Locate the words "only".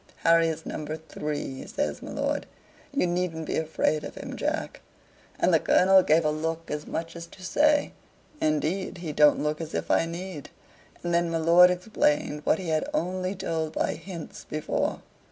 12.95-13.35